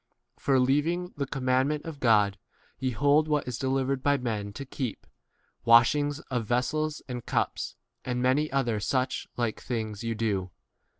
For, 0.39 0.59
leaving 0.59 1.13
the 1.15 1.27
com 1.27 1.43
mandment 1.43 1.85
of 1.85 1.99
God, 1.99 2.39
ye 2.79 2.89
hold 2.89 3.27
what 3.27 3.47
is 3.47 3.59
delivered 3.59 4.01
by 4.01 4.17
men 4.17 4.51
[to 4.53 4.65
keep]— 4.65 5.05
washings 5.63 6.19
of 6.21 6.47
vessels 6.47 7.03
and 7.07 7.23
cups, 7.23 7.75
and 8.03 8.19
many 8.19 8.51
other 8.51 8.79
such 8.79 9.27
like 9.37 9.61
things 9.61 10.03
ye 10.03 10.15
do. 10.15 10.49